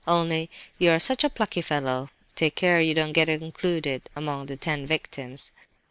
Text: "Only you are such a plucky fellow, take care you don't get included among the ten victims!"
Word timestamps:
"Only 0.07 0.49
you 0.79 0.89
are 0.89 0.97
such 0.97 1.23
a 1.23 1.29
plucky 1.29 1.61
fellow, 1.61 2.09
take 2.33 2.55
care 2.55 2.81
you 2.81 2.95
don't 2.95 3.13
get 3.13 3.29
included 3.29 4.09
among 4.15 4.47
the 4.47 4.57
ten 4.57 4.87
victims!" 4.87 5.51